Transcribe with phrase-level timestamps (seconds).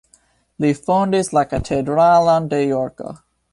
[0.65, 3.17] Li fondis la katedralon de Jorko.